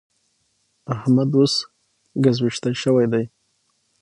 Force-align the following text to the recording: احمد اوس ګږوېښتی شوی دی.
احمد 0.95 1.29
اوس 1.37 1.53
ګږوېښتی 2.23 2.73
شوی 2.83 3.05
دی. 3.11 3.25